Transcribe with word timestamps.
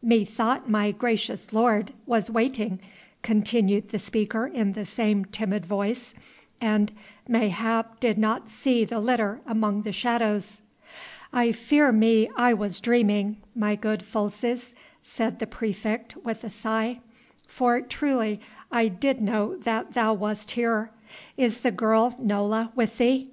"Methought 0.00 0.70
my 0.70 0.90
gracious 0.90 1.52
lord 1.52 1.92
was 2.06 2.30
waiting," 2.30 2.78
continued 3.20 3.90
the 3.90 3.98
speaker 3.98 4.46
in 4.46 4.72
the 4.72 4.86
same 4.86 5.26
timid 5.26 5.66
voice, 5.66 6.14
"and 6.62 6.90
mayhap 7.28 8.00
did 8.00 8.16
not 8.16 8.48
see 8.48 8.86
the 8.86 9.00
litter 9.00 9.42
among 9.46 9.82
the 9.82 9.92
shadows." 9.92 10.62
"I 11.30 11.52
fear 11.52 11.92
me 11.92 12.30
I 12.34 12.54
was 12.54 12.80
dreaming, 12.80 13.36
my 13.54 13.74
good 13.74 14.00
Folces," 14.02 14.72
said 15.02 15.40
the 15.40 15.46
praefect 15.46 16.16
with 16.24 16.42
a 16.42 16.48
sigh, 16.48 17.00
"for 17.46 17.78
truly 17.82 18.40
I 18.70 18.88
did 18.88 19.20
know 19.20 19.56
that 19.58 19.92
thou 19.92 20.14
wast 20.14 20.52
here. 20.52 20.90
Is 21.36 21.58
the 21.58 21.70
girl 21.70 22.16
Nola 22.18 22.72
with 22.74 22.96
thee?" 22.96 23.28